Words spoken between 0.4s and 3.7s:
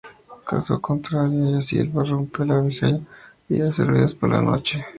Caso contrario, ella silba, rompe la vajilla, y